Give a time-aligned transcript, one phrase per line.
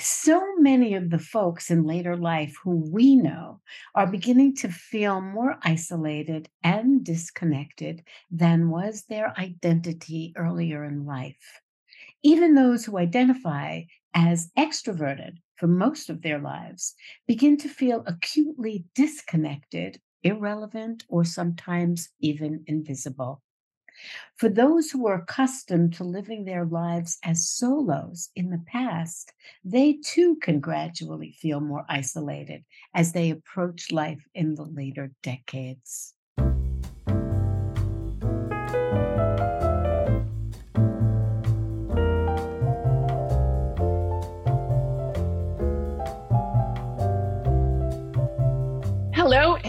[0.00, 3.60] So many of the folks in later life who we know
[3.94, 8.02] are beginning to feel more isolated and disconnected
[8.32, 11.60] than was their identity earlier in life.
[12.22, 13.82] Even those who identify
[14.14, 16.94] as extroverted for most of their lives
[17.26, 23.42] begin to feel acutely disconnected, irrelevant, or sometimes even invisible.
[24.36, 29.32] For those who were accustomed to living their lives as solos in the past,
[29.64, 36.14] they too can gradually feel more isolated as they approach life in the later decades.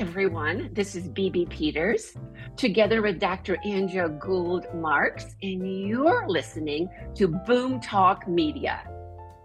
[0.02, 0.68] Everyone.
[0.74, 2.18] This is BB Peters,
[2.58, 3.60] together with Dr.
[3.64, 8.82] Andrea Gould Marks, and you're listening to Boom Talk Media.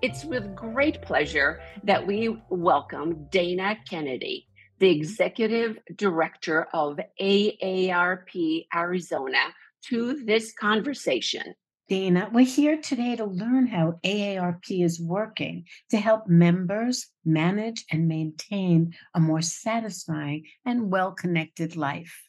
[0.00, 4.48] It's with great pleasure that we welcome Dana Kennedy,
[4.78, 9.52] the Executive Director of AARP Arizona,
[9.88, 11.54] to this conversation.
[11.88, 18.08] Dana, we're here today to learn how AARP is working to help members manage and
[18.08, 22.24] maintain a more satisfying and well connected life.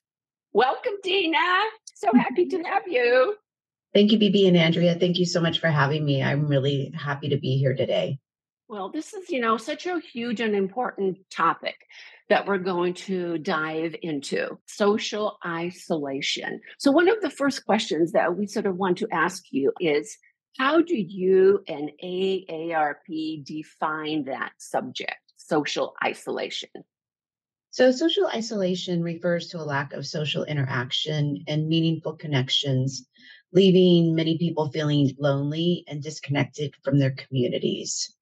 [0.53, 1.37] Welcome, Dina.
[1.95, 2.19] So mm-hmm.
[2.19, 3.35] happy to have you.
[3.95, 4.93] Thank you, BB and Andrea.
[4.93, 6.21] Thank you so much for having me.
[6.21, 8.19] I'm really happy to be here today.
[8.67, 11.77] Well, this is, you know, such a huge and important topic
[12.29, 16.59] that we're going to dive into social isolation.
[16.77, 20.17] So, one of the first questions that we sort of want to ask you is
[20.57, 26.69] how do you and AARP define that subject, social isolation?
[27.69, 33.05] So, social isolation refers to a lack of social interaction and meaningful connections,
[33.53, 38.16] leaving many people feeling lonely and disconnected from their communities.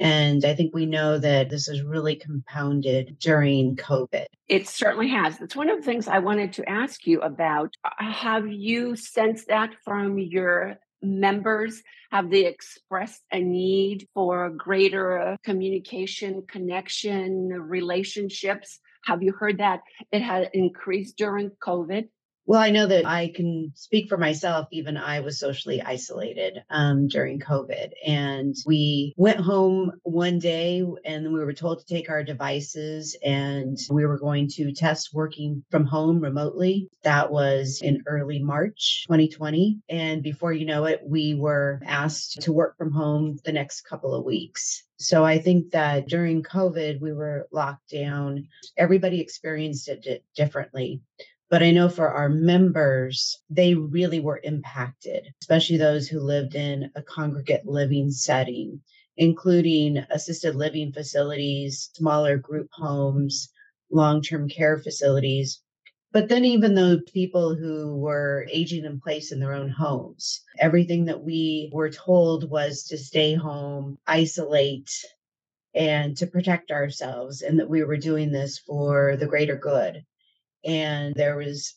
[0.00, 4.24] And I think we know that this is really compounded during COVID.
[4.48, 5.36] It certainly has.
[5.38, 7.74] That's one of the things I wanted to ask you about.
[7.84, 11.82] Uh, have you sensed that from your members?
[12.12, 18.80] Have they expressed a need for greater communication, connection, relationships?
[19.04, 19.80] Have you heard that
[20.12, 22.08] it had increased during COVID?
[22.50, 24.66] Well, I know that I can speak for myself.
[24.72, 27.90] Even I was socially isolated um, during COVID.
[28.04, 33.78] And we went home one day and we were told to take our devices and
[33.88, 36.88] we were going to test working from home remotely.
[37.04, 39.78] That was in early March 2020.
[39.88, 44.12] And before you know it, we were asked to work from home the next couple
[44.12, 44.82] of weeks.
[44.96, 48.48] So I think that during COVID, we were locked down.
[48.76, 51.00] Everybody experienced it differently.
[51.50, 56.92] But I know for our members, they really were impacted, especially those who lived in
[56.94, 58.82] a congregate living setting,
[59.16, 63.52] including assisted living facilities, smaller group homes,
[63.90, 65.60] long term care facilities.
[66.12, 71.06] But then, even those people who were aging in place in their own homes, everything
[71.06, 74.90] that we were told was to stay home, isolate,
[75.74, 80.04] and to protect ourselves, and that we were doing this for the greater good.
[80.64, 81.74] And there was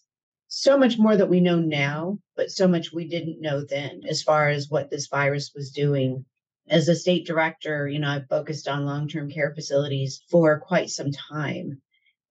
[0.48, 4.22] so much more that we know now, but so much we didn't know then as
[4.22, 6.26] far as what this virus was doing.
[6.70, 10.90] As a state director, you know, I've focused on long term care facilities for quite
[10.90, 11.82] some time.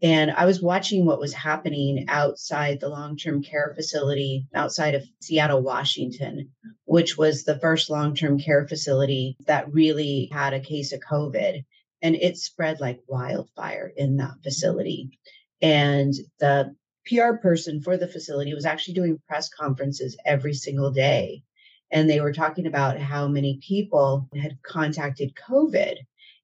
[0.02, 5.04] And I was watching what was happening outside the long term care facility outside of
[5.20, 6.50] Seattle, Washington,
[6.86, 11.64] which was the first long term care facility that really had a case of COVID.
[12.02, 15.18] And it spread like wildfire in that facility.
[15.62, 16.74] And the
[17.06, 21.42] PR person for the facility was actually doing press conferences every single day.
[21.90, 25.96] And they were talking about how many people had contacted COVID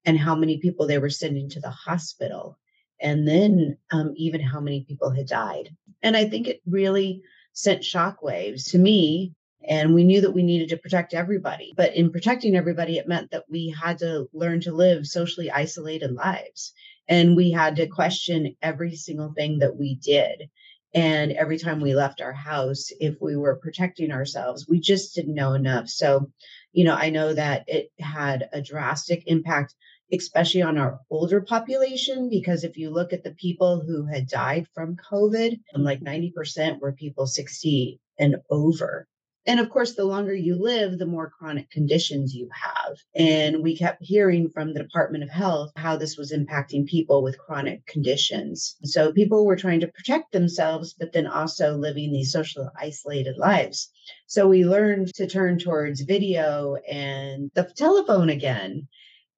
[0.05, 2.59] and how many people they were sending to the hospital.
[3.01, 5.75] And then um, even how many people had died.
[6.03, 9.34] And I think it really sent shockwaves to me.
[9.69, 11.75] And we knew that we needed to protect everybody.
[11.77, 16.13] But in protecting everybody, it meant that we had to learn to live socially isolated
[16.13, 16.72] lives.
[17.09, 20.51] And we had to question every single thing that we did.
[20.95, 25.34] And every time we left our house, if we were protecting ourselves, we just didn't
[25.34, 25.89] know enough.
[25.89, 26.31] So,
[26.72, 29.75] you know, I know that it had a drastic impact,
[30.13, 34.66] especially on our older population, because if you look at the people who had died
[34.75, 36.41] from COVID, like mm-hmm.
[36.41, 39.07] 90% were people 60 and over.
[39.48, 42.97] And of course, the longer you live, the more chronic conditions you have.
[43.16, 47.39] And we kept hearing from the Department of Health how this was impacting people with
[47.39, 48.77] chronic conditions.
[48.84, 53.91] So people were trying to protect themselves, but then also living these social isolated lives.
[54.27, 58.86] So we learned to turn towards video and the telephone again.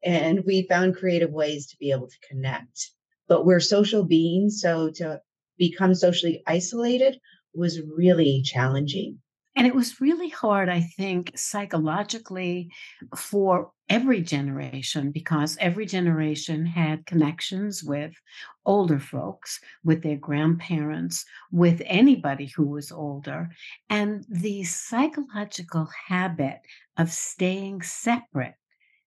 [0.02, 2.90] and we found creative ways to be able to connect.
[3.28, 5.20] But we're social beings, so to
[5.58, 7.18] become socially isolated
[7.54, 9.18] was really challenging.
[9.56, 12.70] And it was really hard, I think, psychologically
[13.16, 18.12] for every generation because every generation had connections with
[18.64, 23.50] older folks, with their grandparents, with anybody who was older.
[23.88, 26.60] And the psychological habit
[26.96, 28.54] of staying separate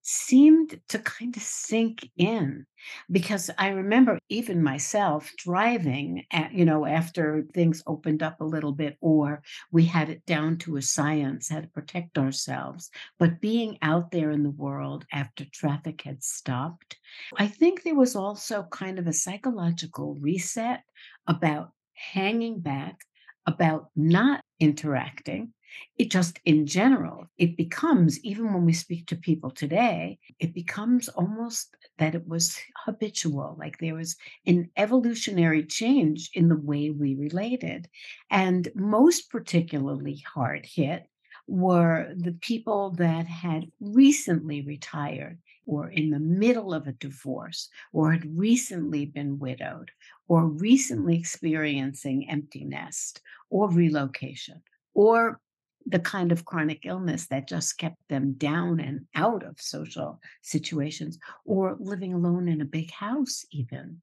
[0.03, 2.65] seemed to kind of sink in
[3.09, 8.73] because I remember even myself driving at, you know, after things opened up a little
[8.73, 9.41] bit or
[9.71, 12.91] we had it down to a science, how to protect ourselves.
[13.17, 16.97] But being out there in the world after traffic had stopped,
[17.38, 20.83] I think there was also kind of a psychological reset
[21.27, 22.99] about hanging back,
[23.45, 25.53] about not interacting
[25.97, 31.07] it just in general, it becomes, even when we speak to people today, it becomes
[31.09, 34.15] almost that it was habitual, like there was
[34.45, 37.87] an evolutionary change in the way we related.
[38.29, 41.07] And most particularly hard hit
[41.47, 48.11] were the people that had recently retired or in the middle of a divorce or
[48.11, 49.91] had recently been widowed
[50.27, 54.61] or recently experiencing empty nest or relocation
[54.93, 55.39] or
[55.85, 61.18] the kind of chronic illness that just kept them down and out of social situations
[61.45, 64.01] or living alone in a big house even.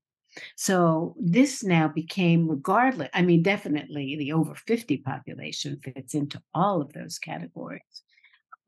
[0.57, 6.81] So this now became regardless i mean definitely the over 50 population fits into all
[6.81, 8.03] of those categories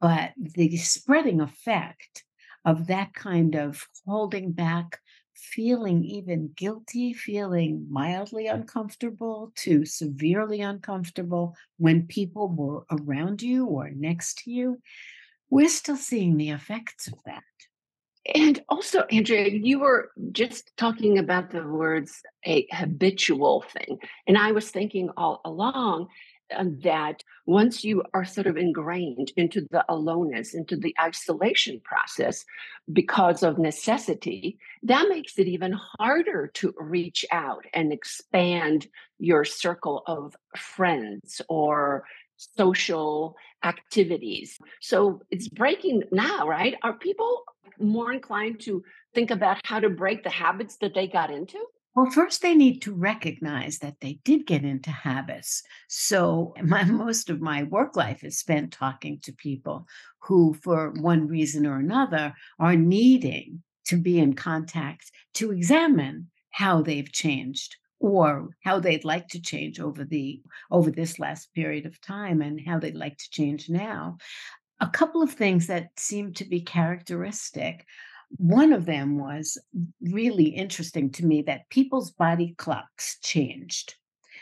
[0.00, 2.24] but the spreading effect
[2.64, 4.98] of that kind of holding back
[5.42, 13.90] feeling even guilty, feeling mildly uncomfortable to severely uncomfortable when people were around you or
[13.90, 14.78] next to you,
[15.50, 17.42] we're still seeing the effects of that.
[18.34, 23.98] And also, Andrea, you were just talking about the words a habitual thing.
[24.28, 26.06] And I was thinking all along
[26.82, 32.44] that once you are sort of ingrained into the aloneness, into the isolation process
[32.92, 38.86] because of necessity, that makes it even harder to reach out and expand
[39.18, 42.04] your circle of friends or
[42.36, 44.58] social activities.
[44.80, 46.74] So it's breaking now, right?
[46.82, 47.44] Are people
[47.78, 48.82] more inclined to
[49.14, 51.58] think about how to break the habits that they got into?
[51.94, 55.62] Well, first they need to recognize that they did get into habits.
[55.88, 59.86] So, my, most of my work life is spent talking to people
[60.20, 66.82] who, for one reason or another, are needing to be in contact to examine how
[66.82, 70.40] they've changed or how they'd like to change over the
[70.70, 74.16] over this last period of time and how they'd like to change now
[74.80, 77.86] a couple of things that seem to be characteristic
[78.36, 79.58] one of them was
[80.00, 83.94] really interesting to me that people's body clocks changed.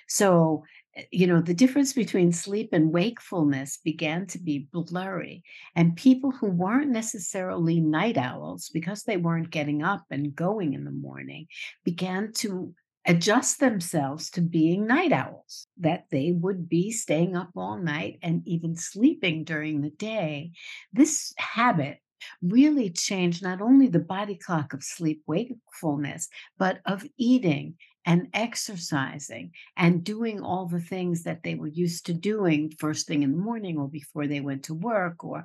[0.09, 0.65] So,
[0.95, 5.43] eh, you know, the difference between sleep and wakefulness began to be blurry.
[5.75, 10.85] And people who weren't necessarily night owls, because they weren't getting up and going in
[10.85, 11.47] the morning,
[11.85, 12.75] began to
[13.07, 18.47] adjust themselves to being night owls, that they would be staying up all night and
[18.47, 20.53] even sleeping during the day.
[20.93, 21.99] This habit
[22.43, 29.53] really change not only the body clock of sleep wakefulness, but of eating and exercising
[29.77, 33.37] and doing all the things that they were used to doing first thing in the
[33.37, 35.45] morning or before they went to work or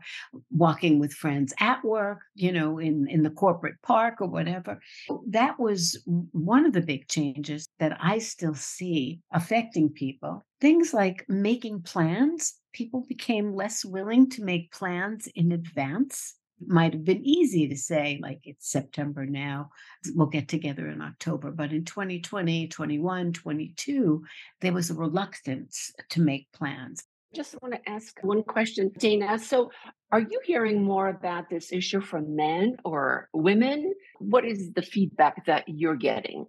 [0.51, 4.79] walking with friends at work you know in in the corporate park or whatever.
[5.27, 6.01] That was
[6.31, 10.43] one of the big changes that i still see affecting people.
[10.61, 12.55] Things like making plans.
[12.73, 18.19] People became less willing to make plans in advance might have been easy to say,
[18.21, 19.69] like, it's September now,
[20.13, 21.51] we'll get together in October.
[21.51, 24.23] But in 2020, 21, 22,
[24.61, 27.03] there was a reluctance to make plans.
[27.33, 29.37] I just want to ask one question, Dana.
[29.37, 29.71] So,
[30.11, 33.93] are you hearing more about this issue from men or women?
[34.19, 36.45] What is the feedback that you're getting?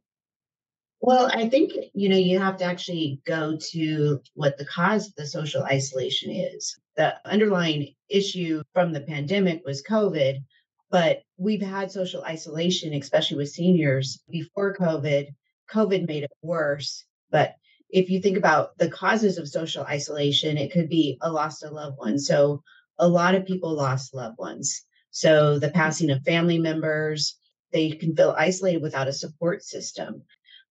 [1.01, 5.15] Well, I think, you know, you have to actually go to what the cause of
[5.17, 6.79] the social isolation is.
[6.97, 10.43] The underlying issue from the pandemic was COVID,
[10.91, 15.29] but we've had social isolation, especially with seniors before COVID.
[15.71, 17.05] COVID made it worse.
[17.31, 17.57] But
[17.91, 21.73] if you think about the causes of social isolation, it could be a loss of
[21.73, 22.19] loved one.
[22.19, 22.63] So
[22.99, 24.83] a lot of people lost loved ones.
[25.11, 27.37] So the passing of family members,
[27.73, 30.23] they can feel isolated without a support system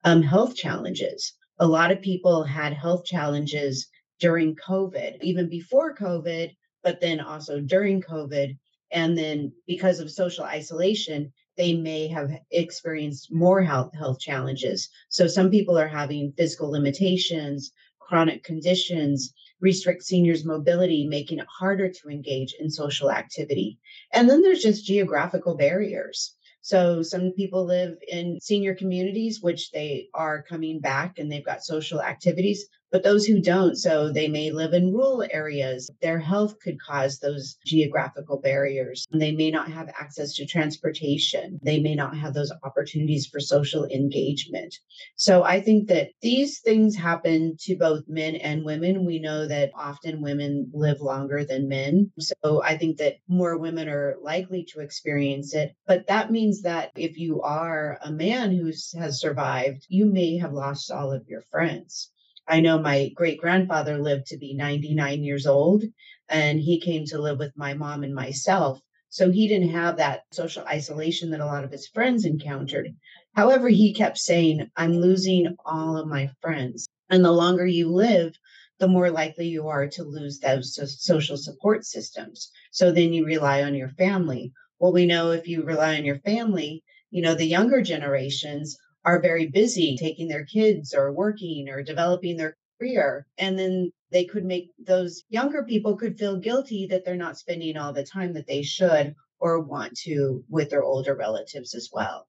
[0.03, 1.33] um, health challenges.
[1.59, 3.87] A lot of people had health challenges
[4.19, 8.57] during COVID, even before COVID, but then also during COVID.
[8.91, 14.89] And then because of social isolation, they may have experienced more health health challenges.
[15.09, 21.89] So some people are having physical limitations, chronic conditions, restrict seniors' mobility, making it harder
[21.89, 23.79] to engage in social activity.
[24.13, 26.35] And then there's just geographical barriers.
[26.61, 31.63] So some people live in senior communities, which they are coming back and they've got
[31.63, 36.57] social activities, but those who don't, so they may live in rural areas, their health
[36.61, 39.05] could cause those geographical barriers.
[39.11, 41.59] They may not have access to transportation.
[41.61, 44.73] They may not have those opportunities for social engagement.
[45.17, 49.03] So I think that these things happen to both men and women.
[49.03, 52.13] We know that often women live longer than men.
[52.19, 55.75] So I think that more women are likely to experience it.
[55.85, 60.53] But that means that if you are a man who has survived, you may have
[60.53, 62.09] lost all of your friends.
[62.47, 65.83] I know my great grandfather lived to be 99 years old,
[66.29, 68.81] and he came to live with my mom and myself.
[69.09, 72.95] So he didn't have that social isolation that a lot of his friends encountered.
[73.33, 76.87] However, he kept saying, I'm losing all of my friends.
[77.09, 78.33] And the longer you live,
[78.79, 82.51] the more likely you are to lose those social support systems.
[82.71, 86.19] So then you rely on your family well, we know if you rely on your
[86.19, 91.83] family, you know, the younger generations are very busy taking their kids or working or
[91.83, 93.27] developing their career.
[93.37, 97.77] And then they could make those younger people could feel guilty that they're not spending
[97.77, 102.27] all the time that they should or want to with their older relatives as well.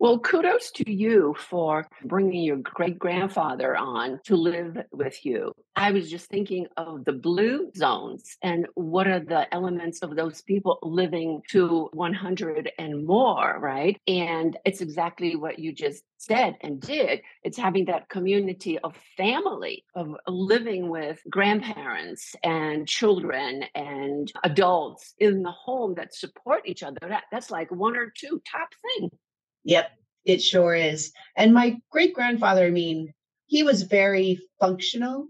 [0.00, 5.52] Well, kudos to you for bringing your great grandfather on to live with you.
[5.76, 10.40] I was just thinking of the blue zones and what are the elements of those
[10.40, 14.00] people living to 100 and more, right?
[14.08, 17.20] And it's exactly what you just said and did.
[17.44, 25.42] It's having that community of family, of living with grandparents and children and adults in
[25.42, 26.96] the home that support each other.
[27.02, 29.10] That, that's like one or two top thing.
[29.64, 29.90] Yep,
[30.24, 31.12] it sure is.
[31.36, 33.12] And my great grandfather, I mean,
[33.46, 35.26] he was very functional,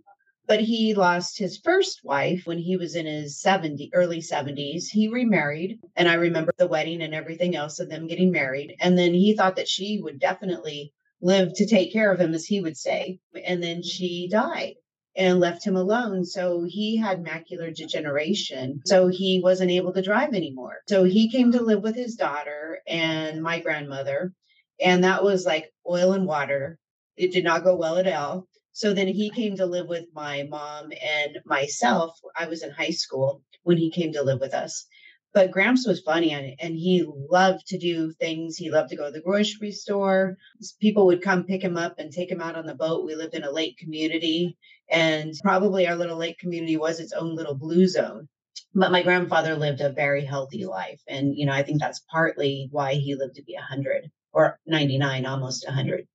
[0.47, 4.85] but he lost his first wife when he was in his 70 early 70s.
[4.91, 8.75] He remarried, and I remember the wedding and everything else of them getting married.
[8.81, 12.47] And then he thought that she would definitely live to take care of him, as
[12.47, 13.21] he would say.
[13.45, 14.75] And then she died
[15.21, 16.25] and left him alone.
[16.25, 18.81] So he had macular degeneration.
[18.87, 20.79] So he wasn't able to drive anymore.
[20.89, 24.33] So he came to live with his daughter and my grandmother.
[24.81, 26.79] And that was like oil and water.
[27.19, 28.47] It did not go well at all.
[28.73, 32.19] So then he came to live with my mom and myself.
[32.35, 34.87] I was in high school when he came to live with us.
[35.33, 38.57] But Gramps was funny and, and he loved to do things.
[38.57, 40.37] He loved to go to the grocery store.
[40.81, 43.07] People would come pick him up and take him out on the boat.
[43.07, 44.57] We lived in a lake community,
[44.91, 48.29] and probably our little lake community was its own little blue zone.
[48.75, 51.01] But my grandfather lived a very healthy life.
[51.09, 55.27] And, you know, I think that's partly why he lived to be 100 or 99,
[55.27, 56.07] almost 100.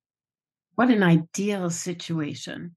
[0.75, 2.75] What an ideal situation.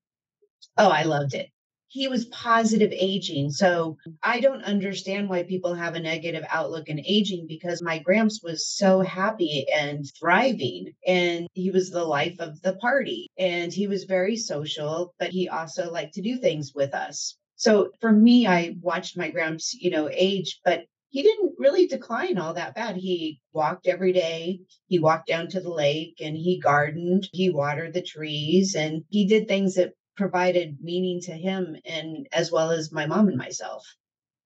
[0.77, 1.51] Oh, I loved it.
[1.89, 3.51] He was positive aging.
[3.51, 8.43] So I don't understand why people have a negative outlook in aging because my Gramps
[8.43, 10.93] was so happy and thriving.
[11.07, 13.29] And he was the life of the party.
[13.39, 17.37] And he was very social, but he also liked to do things with us.
[17.57, 22.39] So for me, I watched my Gramps, you know, age, but he didn't really decline
[22.39, 22.97] all that bad.
[22.97, 24.61] He walked every day.
[24.89, 27.29] He walked down to the lake and he gardened.
[27.33, 32.53] He watered the trees and he did things that provided meaning to him and as
[32.53, 33.87] well as my mom and myself.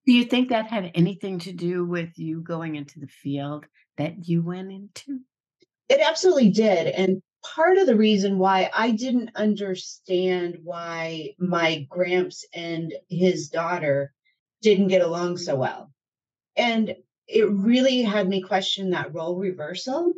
[0.06, 3.64] Do you think that had anything to do with you going into the field
[3.98, 5.20] that you went into?
[5.88, 6.88] It absolutely did.
[6.88, 7.22] And
[7.56, 14.12] part of the reason why I didn't understand why my Gramps and his daughter
[14.62, 15.92] didn't get along so well
[16.56, 16.94] and
[17.26, 20.12] it really had me question that role reversal.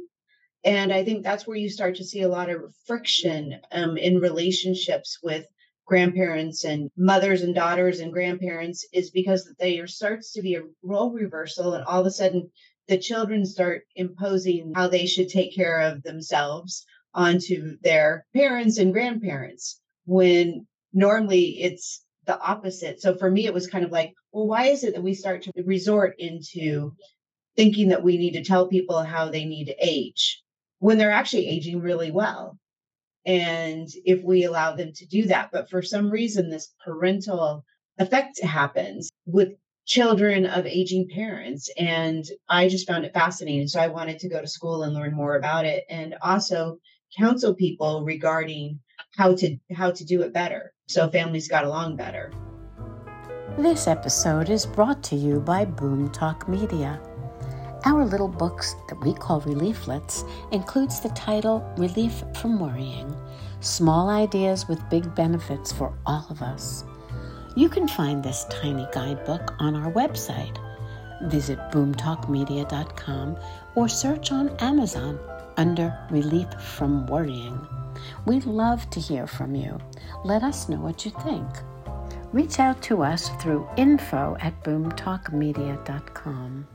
[0.65, 4.19] And I think that's where you start to see a lot of friction um, in
[4.19, 5.47] relationships with
[5.87, 11.13] grandparents and mothers and daughters and grandparents is because there starts to be a role
[11.13, 12.51] reversal and all of a sudden
[12.89, 18.95] the children start imposing how they should take care of themselves onto their parents and
[18.95, 23.03] grandparents when normally it's the opposite.
[23.03, 25.43] So for me, it was kind of like, well, why is it that we start
[25.43, 26.95] to resort into
[27.55, 30.43] thinking that we need to tell people how they need to age
[30.79, 32.59] when they're actually aging really well?
[33.27, 37.65] And if we allow them to do that, but for some reason, this parental
[37.99, 39.51] effect happens with
[39.87, 41.71] children of aging parents.
[41.79, 43.69] And I just found it fascinating.
[43.69, 46.79] So I wanted to go to school and learn more about it and also
[47.17, 48.81] counsel people regarding
[49.17, 52.33] how to how to do it better so families got along better
[53.57, 57.01] This episode is brought to you by Boom Talk Media.
[57.87, 63.15] Our little books that we call Relieflets includes the title Relief from Worrying
[63.61, 66.85] Small Ideas with Big Benefits for All of Us.
[67.57, 70.57] You can find this tiny guidebook on our website.
[71.25, 73.37] Visit boomtalkmedia.com
[73.75, 75.19] or search on Amazon
[75.59, 77.61] under Relief from Worrying.
[78.25, 79.79] We'd love to hear from you.
[80.25, 81.47] Let us know what you think.
[82.33, 86.67] Reach out to us through info at boomtalkmedia.com.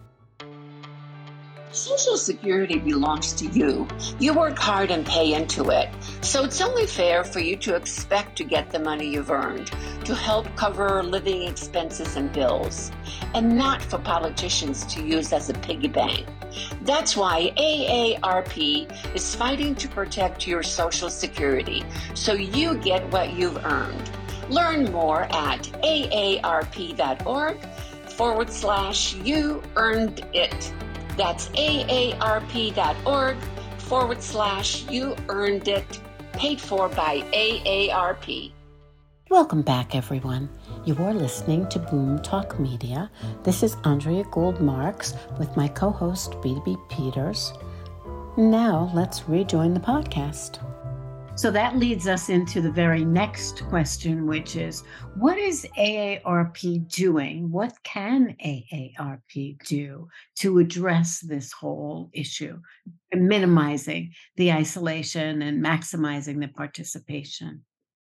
[1.71, 3.87] Social Security belongs to you.
[4.19, 5.87] You work hard and pay into it.
[6.21, 9.71] So it's only fair for you to expect to get the money you've earned
[10.05, 12.91] to help cover living expenses and bills,
[13.35, 16.25] and not for politicians to use as a piggy bank.
[16.81, 21.83] That's why AARP is fighting to protect your Social Security
[22.15, 24.09] so you get what you've earned.
[24.49, 27.57] Learn more at aarp.org
[28.07, 30.73] forward slash you earned it.
[31.19, 33.37] That's aarp.org
[33.77, 35.99] forward slash you earned it,
[36.31, 38.53] paid for by AARP.
[39.29, 40.47] Welcome back, everyone.
[40.85, 43.11] You are listening to Boom Talk Media.
[43.43, 47.51] This is Andrea Gould Marks with my co host, BB Peters.
[48.37, 50.68] Now, let's rejoin the podcast.
[51.39, 54.83] So that leads us into the very next question, which is
[55.15, 57.49] what is AARP doing?
[57.49, 62.59] What can AARP do to address this whole issue,
[63.13, 67.63] minimizing the isolation and maximizing the participation?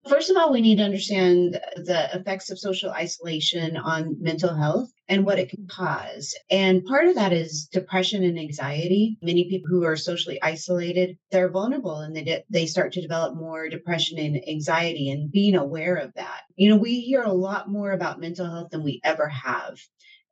[0.09, 4.93] First of all, we need to understand the effects of social isolation on mental health
[5.09, 6.33] and what it can cause.
[6.49, 9.19] And part of that is depression and anxiety.
[9.21, 13.35] Many people who are socially isolated, they're vulnerable and they de- they start to develop
[13.35, 16.43] more depression and anxiety and being aware of that.
[16.55, 19.81] You know, we hear a lot more about mental health than we ever have.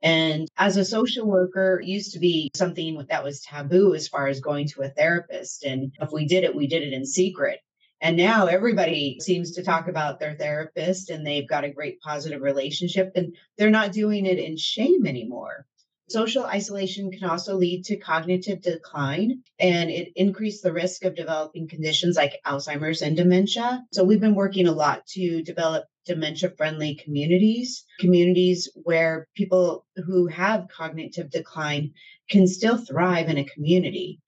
[0.03, 4.39] And as a social worker, used to be something that was taboo as far as
[4.39, 5.65] going to a therapist.
[5.65, 7.59] And if we did it, we did it in secret.
[8.05, 12.43] And now everybody seems to talk about their therapist and they've got a great positive
[12.43, 15.65] relationship and they're not doing it in shame anymore.
[16.11, 21.67] Social isolation can also lead to cognitive decline and it increased the risk of developing
[21.67, 23.83] conditions like Alzheimer's and dementia.
[23.91, 30.27] So we've been working a lot to develop dementia friendly communities, communities where people who
[30.27, 31.95] have cognitive decline
[32.29, 34.21] can still thrive in a community.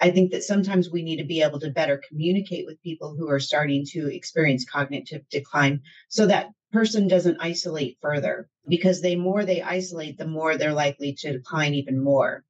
[0.00, 3.30] I think that sometimes we need to be able to better communicate with people who
[3.30, 9.44] are starting to experience cognitive decline so that person doesn't isolate further because the more
[9.44, 12.44] they isolate, the more they're likely to decline even more.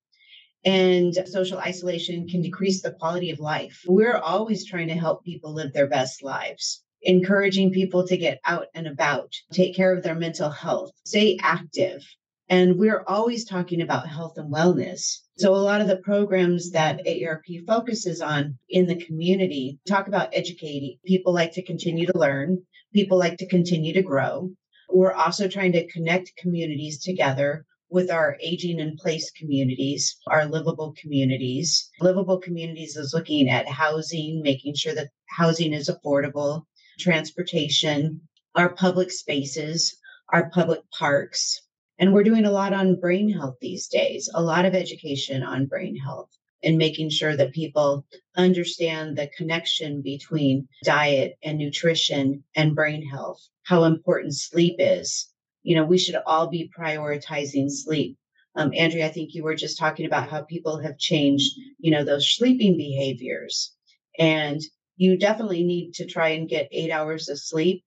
[0.65, 3.85] And social isolation can decrease the quality of life.
[3.87, 8.67] We're always trying to help people live their best lives, encouraging people to get out
[8.75, 12.03] and about, take care of their mental health, stay active.
[12.49, 15.19] And we're always talking about health and wellness.
[15.37, 20.31] So a lot of the programs that AARP focuses on in the community talk about
[20.33, 20.99] educating.
[21.05, 22.63] People like to continue to learn.
[22.95, 24.53] People like to continue to grow.
[24.89, 30.95] We're also trying to connect communities together with our aging in place communities, our livable
[31.01, 31.91] communities.
[32.01, 36.65] Livable communities is looking at housing, making sure that housing is affordable,
[36.99, 38.21] transportation,
[38.55, 39.97] our public spaces,
[40.33, 41.61] our public parks,
[41.99, 45.67] and we're doing a lot on brain health these days, a lot of education on
[45.67, 46.31] brain health
[46.63, 48.05] and making sure that people
[48.37, 55.31] understand the connection between diet and nutrition and brain health, how important sleep is.
[55.63, 58.17] You know, we should all be prioritizing sleep.
[58.57, 62.05] Um, Andrea, I think you were just talking about how people have changed, you know,
[62.05, 63.75] those sleeping behaviors.
[64.19, 64.61] And
[64.97, 67.85] you definitely need to try and get eight hours of sleep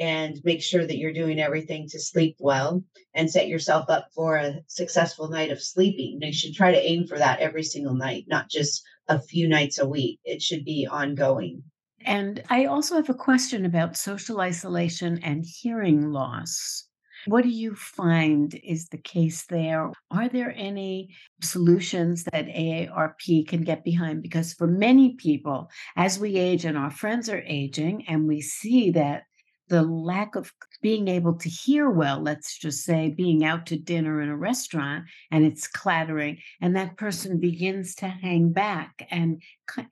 [0.00, 2.82] and make sure that you're doing everything to sleep well
[3.14, 6.18] and set yourself up for a successful night of sleeping.
[6.22, 9.78] You should try to aim for that every single night, not just a few nights
[9.78, 10.18] a week.
[10.24, 11.62] It should be ongoing.
[12.06, 16.86] And I also have a question about social isolation and hearing loss.
[17.26, 19.90] What do you find is the case there?
[20.10, 24.22] Are there any solutions that AARP can get behind?
[24.22, 28.90] Because for many people, as we age and our friends are aging, and we see
[28.92, 29.24] that
[29.70, 30.52] the lack of
[30.82, 35.04] being able to hear well, let's just say being out to dinner in a restaurant
[35.30, 39.40] and it's clattering and that person begins to hang back and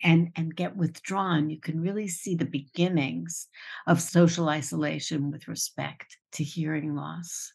[0.03, 3.47] and and get withdrawn, you can really see the beginnings
[3.87, 7.53] of social isolation with respect to hearing loss.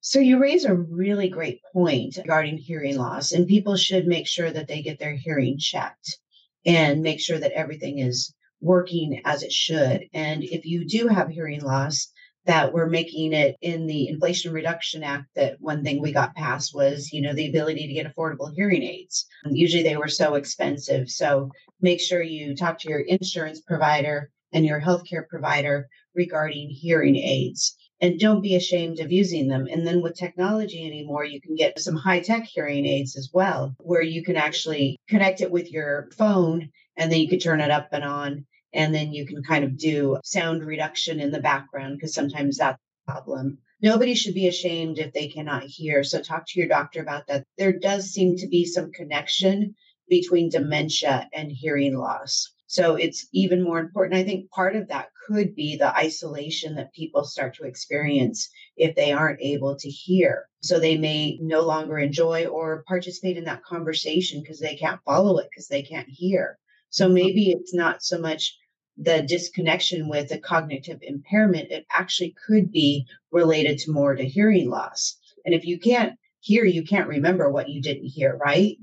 [0.00, 4.50] So you raise a really great point regarding hearing loss and people should make sure
[4.50, 6.18] that they get their hearing checked
[6.64, 10.04] and make sure that everything is working as it should.
[10.12, 12.12] And if you do have hearing loss,
[12.48, 16.74] that we're making it in the Inflation Reduction Act that one thing we got passed
[16.74, 19.26] was, you know, the ability to get affordable hearing aids.
[19.44, 21.10] Usually they were so expensive.
[21.10, 21.50] So
[21.82, 27.76] make sure you talk to your insurance provider and your healthcare provider regarding hearing aids.
[28.00, 29.66] And don't be ashamed of using them.
[29.70, 33.74] And then with technology anymore, you can get some high tech hearing aids as well,
[33.80, 37.70] where you can actually connect it with your phone and then you can turn it
[37.70, 41.96] up and on and then you can kind of do sound reduction in the background
[41.96, 43.58] because sometimes that's a problem.
[43.80, 46.02] Nobody should be ashamed if they cannot hear.
[46.04, 47.44] So talk to your doctor about that.
[47.56, 49.74] There does seem to be some connection
[50.08, 52.52] between dementia and hearing loss.
[52.66, 54.18] So it's even more important.
[54.18, 58.96] I think part of that could be the isolation that people start to experience if
[58.96, 60.48] they aren't able to hear.
[60.60, 65.38] So they may no longer enjoy or participate in that conversation because they can't follow
[65.38, 66.58] it because they can't hear.
[66.90, 67.14] So mm-hmm.
[67.14, 68.56] maybe it's not so much
[68.96, 71.70] the disconnection with a cognitive impairment.
[71.70, 75.16] It actually could be related to more to hearing loss.
[75.44, 78.76] And if you can't hear, you can't remember what you didn't hear, right?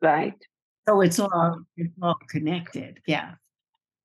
[0.00, 0.34] Right.
[0.88, 3.00] So it's all it's all connected.
[3.06, 3.32] Yeah.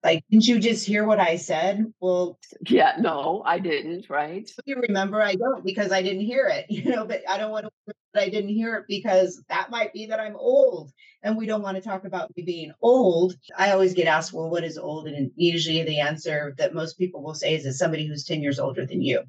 [0.03, 1.93] Like, didn't you just hear what I said?
[2.01, 2.37] Well,
[2.67, 4.49] yeah, no, I didn't, right?
[4.65, 7.65] You remember I don't because I didn't hear it, you know, but I don't want
[7.65, 10.91] to I didn't hear it because that might be that I'm old
[11.23, 13.35] and we don't want to talk about me being old.
[13.57, 15.07] I always get asked, well, what is old?
[15.07, 18.59] And usually the answer that most people will say is it's somebody who's 10 years
[18.59, 19.23] older than you.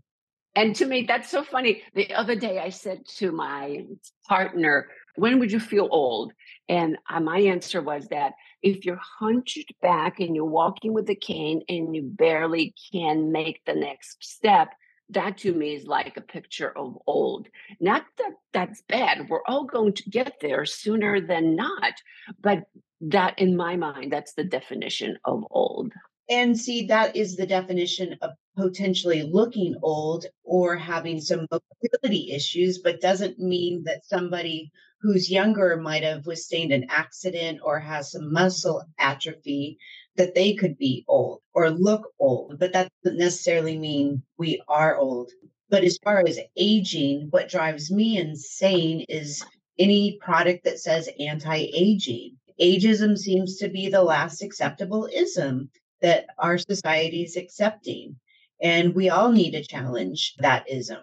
[0.56, 1.82] And to me, that's so funny.
[1.94, 3.86] The other day I said to my
[4.28, 6.32] partner, when would you feel old?
[6.68, 11.14] And uh, my answer was that if you're hunched back and you're walking with a
[11.14, 14.70] cane and you barely can make the next step,
[15.10, 17.46] that to me is like a picture of old.
[17.78, 19.28] Not that that's bad.
[19.28, 21.92] We're all going to get there sooner than not.
[22.40, 22.64] But
[23.02, 25.92] that, in my mind, that's the definition of old.
[26.30, 32.78] And see, that is the definition of potentially looking old or having some mobility issues,
[32.78, 34.72] but doesn't mean that somebody
[35.04, 39.76] who's younger might have withstood an accident or has some muscle atrophy
[40.16, 44.96] that they could be old or look old, but that doesn't necessarily mean we are
[44.96, 45.30] old.
[45.68, 49.44] But as far as aging, what drives me insane is
[49.78, 52.38] any product that says anti aging.
[52.58, 55.68] Ageism seems to be the last acceptable ism
[56.00, 58.16] that our society is accepting.
[58.62, 61.00] And we all need to challenge that ism.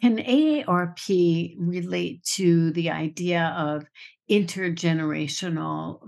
[0.00, 3.84] Can AARP relate to the idea of
[4.30, 6.00] intergenerational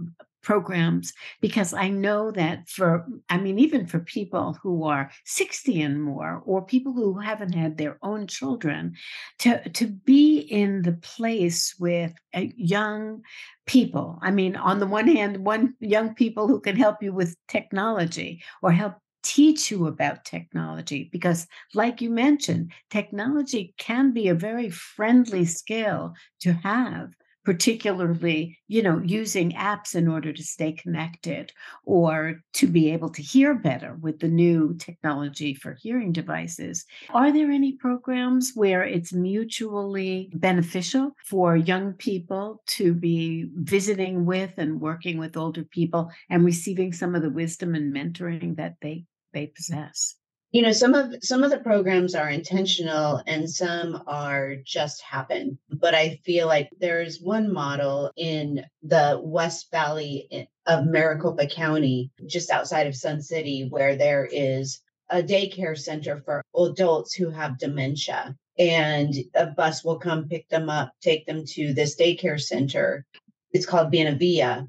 [0.43, 6.03] programs because I know that for, I mean, even for people who are 60 and
[6.03, 8.95] more, or people who haven't had their own children,
[9.40, 13.23] to, to be in the place with uh, young
[13.66, 14.19] people.
[14.23, 18.43] I mean, on the one hand, one young people who can help you with technology
[18.62, 24.70] or help teach you about technology because like you mentioned technology can be a very
[24.70, 27.11] friendly skill to have
[27.44, 31.52] particularly you know using apps in order to stay connected
[31.85, 36.85] or to be able to hear better with the new technology for hearing devices.
[37.11, 44.54] Are there any programs where it's mutually beneficial for young people to be visiting with
[44.59, 49.06] and working with older people and receiving some of the wisdom and mentoring that they
[49.33, 50.14] they possess
[50.53, 55.59] you know some of some of the programs are intentional and some are just happen
[55.69, 62.11] but i feel like there's one model in the west valley eh, of maricopa county
[62.27, 67.59] just outside of sun city where there is a daycare center for adults who have
[67.59, 73.05] dementia and a bus will come pick them up take them to this daycare center
[73.53, 74.69] it's called Via.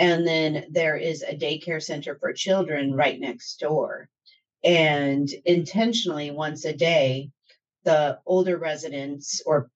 [0.00, 4.08] And then there is a daycare center for children right next door
[4.62, 7.30] and intentionally, once a day,
[7.84, 9.70] the older residents or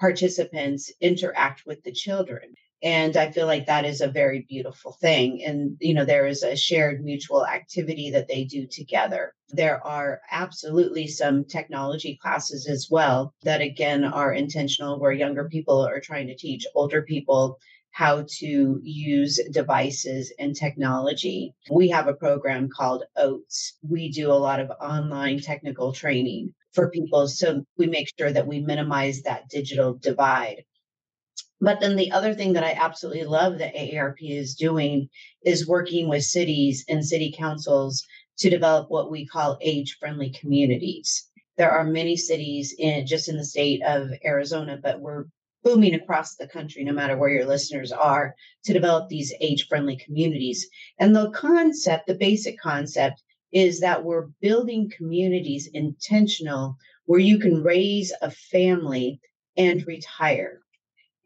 [0.00, 2.54] participants interact with the children.
[2.82, 5.44] And I feel like that is a very beautiful thing.
[5.44, 9.34] And, you know, there is a shared mutual activity that they do together.
[9.50, 15.86] There are absolutely some technology classes as well that, again, are intentional where younger people
[15.86, 17.60] are trying to teach older people
[17.92, 21.54] how to use devices and technology.
[21.70, 23.74] We have a program called OATS.
[23.82, 27.28] We do a lot of online technical training for people.
[27.28, 30.64] So we make sure that we minimize that digital divide.
[31.60, 35.08] But then the other thing that I absolutely love that AARP is doing
[35.44, 38.04] is working with cities and city councils
[38.38, 41.28] to develop what we call age friendly communities.
[41.58, 45.26] There are many cities in just in the state of Arizona, but we're
[45.62, 49.96] booming across the country, no matter where your listeners are, to develop these age friendly
[49.96, 50.68] communities.
[50.98, 53.22] And the concept, the basic concept,
[53.52, 59.20] is that we're building communities intentional where you can raise a family
[59.56, 60.60] and retire.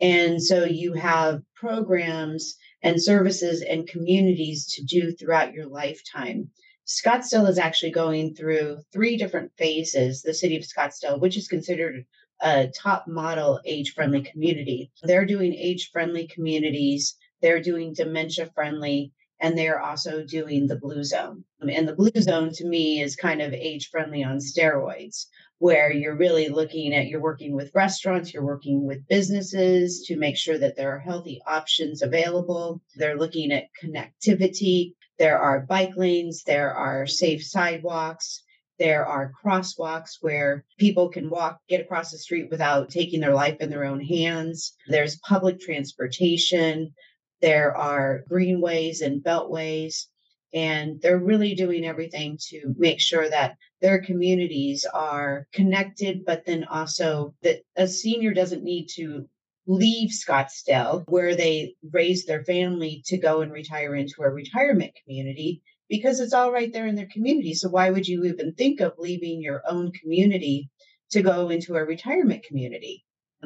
[0.00, 6.50] And so you have programs and services and communities to do throughout your lifetime.
[6.86, 10.22] Scottsdale is actually going through three different phases.
[10.22, 12.04] The city of Scottsdale, which is considered
[12.40, 19.12] a top model age friendly community, they're doing age friendly communities, they're doing dementia friendly,
[19.40, 21.44] and they're also doing the blue zone.
[21.60, 25.26] And the blue zone to me is kind of age friendly on steroids,
[25.58, 30.36] where you're really looking at you're working with restaurants, you're working with businesses to make
[30.36, 32.80] sure that there are healthy options available.
[32.96, 34.94] They're looking at connectivity.
[35.18, 38.42] There are bike lanes, there are safe sidewalks.
[38.78, 43.56] There are crosswalks where people can walk, get across the street without taking their life
[43.60, 44.76] in their own hands.
[44.86, 46.92] There's public transportation.
[47.40, 50.08] There are greenways and beltways,
[50.52, 56.64] and they're really doing everything to make sure that their communities are connected, but then
[56.64, 59.28] also that a senior doesn't need to
[59.66, 65.62] leave Scottsdale, where they raise their family to go and retire into a retirement community
[65.88, 67.54] because it's all right there in their community.
[67.54, 70.70] So why would you even think of leaving your own community
[71.10, 73.04] to go into a retirement community?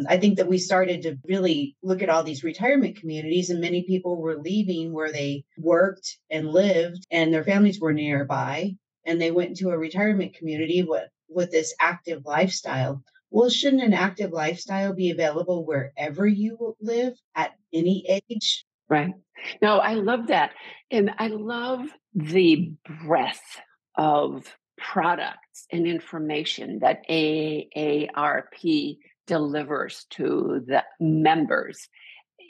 [0.09, 3.83] I think that we started to really look at all these retirement communities, and many
[3.83, 9.31] people were leaving where they worked and lived, and their families were nearby, and they
[9.31, 13.03] went into a retirement community with, with this active lifestyle.
[13.31, 18.64] Well, shouldn't an active lifestyle be available wherever you live at any age?
[18.90, 19.14] Right.
[19.62, 20.50] No, I love that.
[20.90, 22.72] And I love the
[23.05, 23.61] breadth
[23.96, 31.88] of products and information that AARP delivers to the members.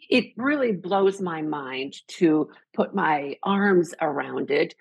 [0.08, 4.74] It really blows my mind to put my arms around it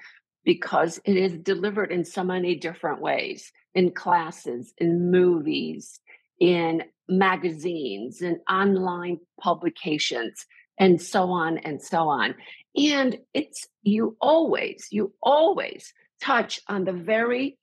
[0.46, 6.00] because it is delivered in so many different ways in classes, in movies,
[6.40, 10.46] in magazines, in online publications,
[10.80, 12.36] and so on and so on.
[12.76, 17.58] And it's you always, you always touch on the very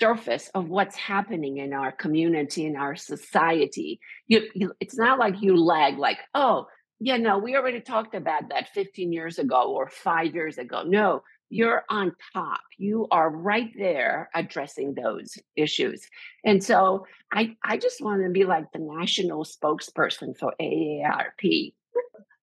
[0.00, 4.00] surface of what's happening in our community in our society.
[4.26, 6.66] You, you, it's not like you lag like oh
[6.98, 10.82] yeah no we already talked about that 15 years ago or 5 years ago.
[10.82, 12.62] No you're on top.
[12.78, 16.08] You are right there addressing those issues.
[16.44, 21.72] And so i i just want to be like the national spokesperson for aarp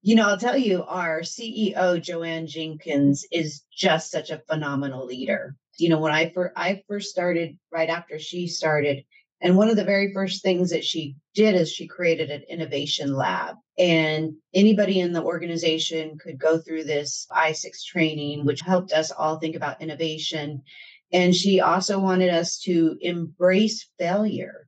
[0.02, 5.06] you know, I'll tell you, our CEO, Jo Ann Jenkins, is just such a phenomenal
[5.06, 9.04] leader you know, when I first I first started right after she started,
[9.42, 13.16] and one of the very first things that she did is she created an innovation
[13.16, 13.56] lab.
[13.78, 19.40] And anybody in the organization could go through this I6 training, which helped us all
[19.40, 20.62] think about innovation.
[21.14, 24.68] And she also wanted us to embrace failure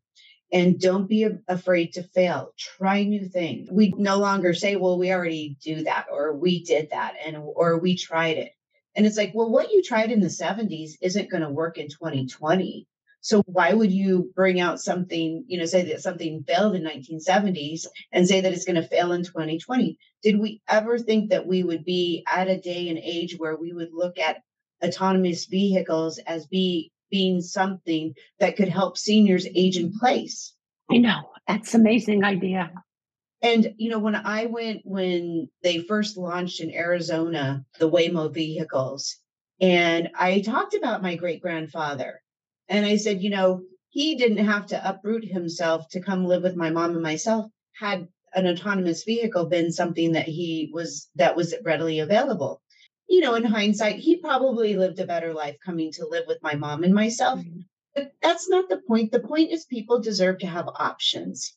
[0.51, 2.53] and don't be afraid to fail.
[2.57, 3.69] Try new things.
[3.71, 7.77] We no longer say, well, we already do that, or we did that, and or
[7.79, 8.51] we tried it.
[8.95, 11.87] And it's like, well, what you tried in the 70s isn't going to work in
[11.87, 12.87] 2020.
[13.21, 17.85] So why would you bring out something, you know, say that something failed in 1970s
[18.11, 19.97] and say that it's going to fail in 2020?
[20.23, 23.73] Did we ever think that we would be at a day and age where we
[23.73, 24.41] would look at
[24.83, 30.53] autonomous vehicles as be being something that could help seniors age in place?
[30.89, 31.29] I know.
[31.47, 32.71] That's an amazing idea.
[33.41, 39.17] And, you know, when I went, when they first launched in Arizona, the Waymo vehicles,
[39.59, 42.21] and I talked about my great grandfather,
[42.69, 46.55] and I said, you know, he didn't have to uproot himself to come live with
[46.55, 51.53] my mom and myself had an autonomous vehicle been something that he was that was
[51.63, 52.61] readily available
[53.07, 56.55] you know in hindsight he probably lived a better life coming to live with my
[56.55, 57.59] mom and myself mm-hmm.
[57.95, 61.53] but that's not the point the point is people deserve to have options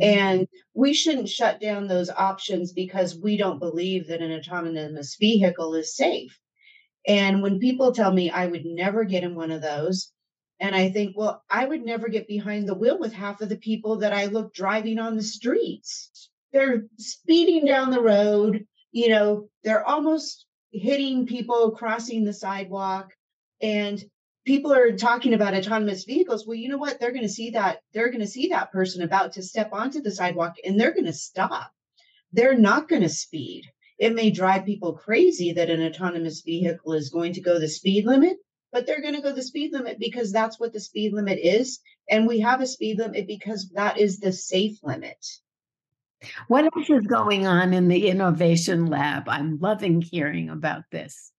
[0.00, 5.74] and we shouldn't shut down those options because we don't believe that an autonomous vehicle
[5.74, 6.38] is safe.
[7.06, 10.12] And when people tell me I would never get in one of those,
[10.58, 13.56] and I think, well, I would never get behind the wheel with half of the
[13.56, 16.30] people that I look driving on the streets.
[16.52, 23.12] They're speeding down the road, you know, they're almost hitting people crossing the sidewalk.
[23.60, 24.02] And
[24.44, 26.46] people are talking about autonomous vehicles.
[26.46, 27.00] Well you know what?
[27.00, 30.00] They're going to see that they're going to see that person about to step onto
[30.00, 31.70] the sidewalk and they're going to stop.
[32.32, 33.64] They're not going to speed.
[33.98, 38.04] It may drive people crazy that an autonomous vehicle is going to go the speed
[38.06, 38.36] limit
[38.72, 41.80] but they're going to go the speed limit because that's what the speed limit is
[42.10, 45.24] and we have a speed limit because that is the safe limit
[46.48, 51.32] what else is going on in the innovation lab i'm loving hearing about this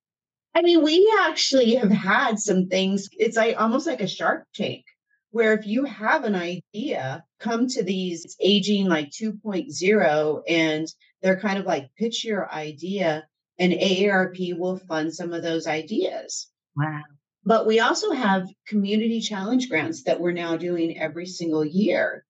[0.55, 3.09] I mean, we actually have had some things.
[3.11, 4.85] It's like almost like a shark tank
[5.29, 10.87] where if you have an idea, come to these aging like 2.0 and
[11.21, 13.27] they're kind of like pitch your idea
[13.59, 16.49] and AARP will fund some of those ideas.
[16.75, 17.01] Wow.
[17.45, 22.25] But we also have community challenge grants that we're now doing every single year.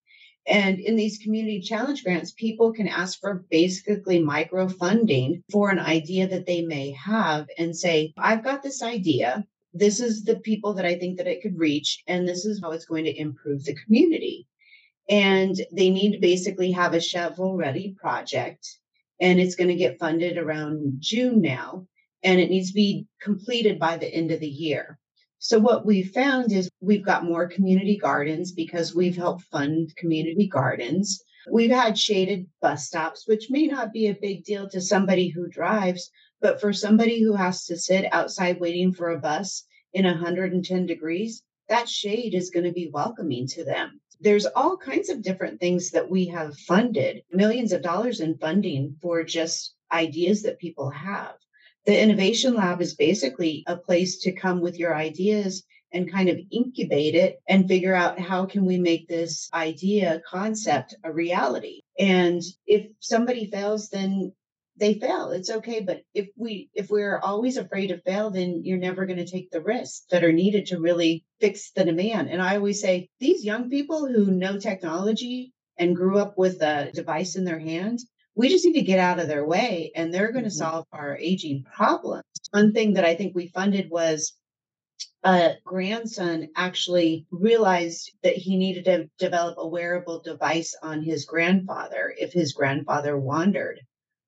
[0.48, 5.80] And in these community challenge grants, people can ask for basically micro funding for an
[5.80, 9.46] idea that they may have and say, I've got this idea.
[9.74, 12.72] This is the people that I think that it could reach, and this is how
[12.72, 14.48] it's going to improve the community.
[15.10, 18.66] And they need to basically have a shovel ready project,
[19.20, 21.86] and it's going to get funded around June now,
[22.24, 24.98] and it needs to be completed by the end of the year.
[25.40, 30.48] So what we've found is we've got more community gardens because we've helped fund community
[30.48, 31.24] gardens.
[31.52, 35.48] We've had shaded bus stops, which may not be a big deal to somebody who
[35.48, 36.10] drives,
[36.42, 41.44] but for somebody who has to sit outside waiting for a bus in 110 degrees,
[41.70, 44.02] that shade is going to be welcoming to them.
[44.20, 48.96] There's all kinds of different things that we have funded, millions of dollars in funding
[49.02, 51.36] for just ideas that people have.
[51.88, 56.38] The Innovation Lab is basically a place to come with your ideas and kind of
[56.52, 61.80] incubate it and figure out how can we make this idea concept a reality.
[61.98, 64.34] And if somebody fails, then
[64.76, 65.32] they fail.
[65.32, 65.80] It's okay.
[65.80, 69.50] But if we if we're always afraid to fail, then you're never going to take
[69.50, 72.30] the risks that are needed to really fix the demand.
[72.30, 76.92] And I always say these young people who know technology and grew up with a
[76.94, 78.00] device in their hand,
[78.38, 80.58] we just need to get out of their way and they're going to mm-hmm.
[80.58, 82.24] solve our aging problems.
[82.52, 84.34] One thing that I think we funded was
[85.24, 92.14] a grandson actually realized that he needed to develop a wearable device on his grandfather
[92.18, 93.80] if his grandfather wandered.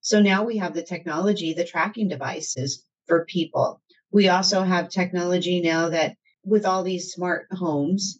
[0.01, 3.79] So now we have the technology, the tracking devices for people.
[4.11, 8.19] We also have technology now that with all these smart homes,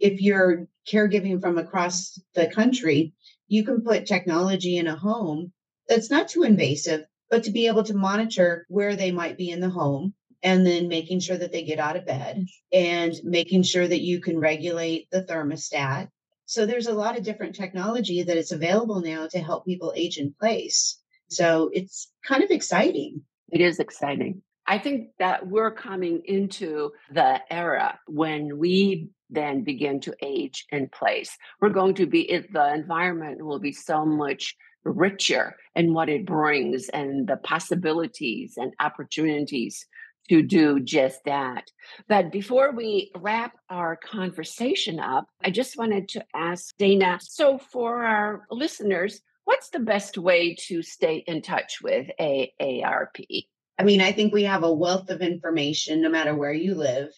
[0.00, 3.12] if you're caregiving from across the country,
[3.48, 5.52] you can put technology in a home
[5.88, 9.60] that's not too invasive, but to be able to monitor where they might be in
[9.60, 12.46] the home and then making sure that they get out of bed mm.
[12.72, 16.08] and making sure that you can regulate the thermostat.
[16.44, 20.18] So there's a lot of different technology that is available now to help people age
[20.18, 21.00] in place.
[21.28, 23.22] So it's kind of exciting.
[23.50, 24.42] It is exciting.
[24.68, 30.88] I think that we're coming into the era when we then begin to age in
[30.88, 31.36] place.
[31.60, 36.26] We're going to be, it, the environment will be so much richer in what it
[36.26, 39.86] brings and the possibilities and opportunities
[40.28, 41.70] to do just that.
[42.08, 48.04] But before we wrap our conversation up, I just wanted to ask Dana so, for
[48.04, 53.46] our listeners, what's the best way to stay in touch with AARP?
[53.78, 57.10] I mean, I think we have a wealth of information no matter where you live.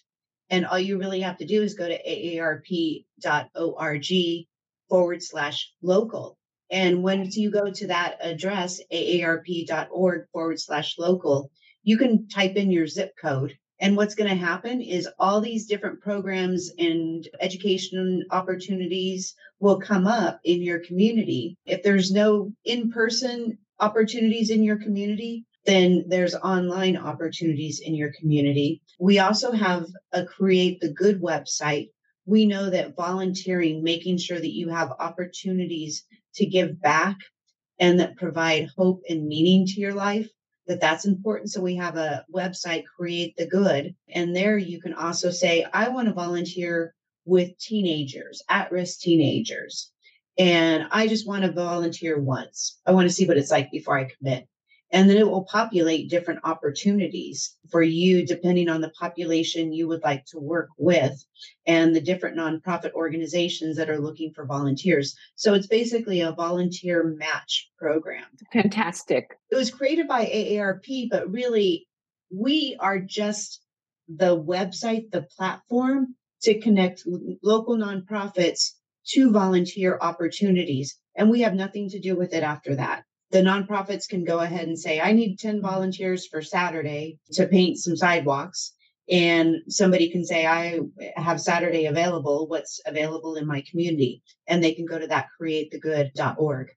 [0.50, 3.04] And all you really have to do is go to aarp.org
[4.88, 6.38] forward slash local.
[6.70, 11.50] And once you go to that address, aarp.org forward slash local,
[11.82, 13.56] you can type in your zip code.
[13.80, 20.06] And what's going to happen is all these different programs and education opportunities will come
[20.06, 21.56] up in your community.
[21.64, 28.10] If there's no in person opportunities in your community, then there's online opportunities in your
[28.18, 28.80] community.
[28.98, 31.90] We also have a Create the Good website.
[32.24, 37.18] We know that volunteering, making sure that you have opportunities to give back
[37.78, 40.30] and that provide hope and meaning to your life,
[40.68, 41.50] that that's important.
[41.50, 43.94] So we have a website, Create the Good.
[44.08, 46.94] And there you can also say, I want to volunteer
[47.26, 49.92] with teenagers, at risk teenagers.
[50.38, 52.78] And I just want to volunteer once.
[52.86, 54.48] I want to see what it's like before I commit.
[54.90, 60.02] And then it will populate different opportunities for you, depending on the population you would
[60.02, 61.24] like to work with
[61.66, 65.14] and the different nonprofit organizations that are looking for volunteers.
[65.34, 68.24] So it's basically a volunteer match program.
[68.52, 69.36] Fantastic.
[69.50, 71.86] It was created by AARP, but really,
[72.30, 73.62] we are just
[74.08, 77.06] the website, the platform to connect
[77.42, 78.72] local nonprofits
[79.08, 80.98] to volunteer opportunities.
[81.16, 84.68] And we have nothing to do with it after that the nonprofits can go ahead
[84.68, 88.72] and say, I need 10 volunteers for Saturday to paint some sidewalks.
[89.10, 90.80] And somebody can say, I
[91.16, 92.46] have Saturday available.
[92.46, 94.22] What's available in my community?
[94.46, 96.68] And they can go to that createthegood.org.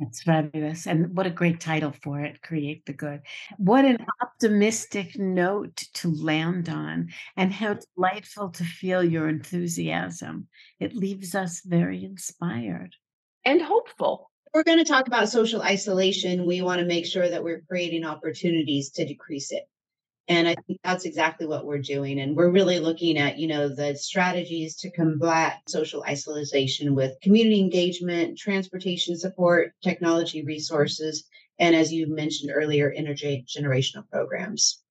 [0.00, 0.88] That's fabulous.
[0.88, 3.20] And what a great title for it, Create the Good.
[3.56, 10.48] What an optimistic note to land on, and how delightful to feel your enthusiasm.
[10.80, 12.96] It leaves us very inspired
[13.44, 17.42] and hopeful we're going to talk about social isolation, we want to make sure that
[17.42, 19.64] we're creating opportunities to decrease it.
[20.28, 22.20] And I think that's exactly what we're doing.
[22.20, 27.60] And we're really looking at, you know, the strategies to combat social isolation with community
[27.60, 31.24] engagement, transportation support, technology resources,
[31.58, 34.82] and as you mentioned earlier, intergenerational programs.